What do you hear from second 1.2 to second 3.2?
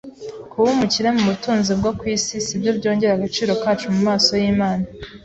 butunzi bwo ku isi si byo byongera